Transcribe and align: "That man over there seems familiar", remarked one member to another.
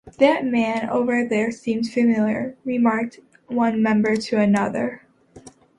"That 0.17 0.43
man 0.47 0.89
over 0.89 1.23
there 1.27 1.51
seems 1.51 1.93
familiar", 1.93 2.57
remarked 2.65 3.19
one 3.45 3.83
member 3.83 4.15
to 4.15 4.39
another. 4.39 5.03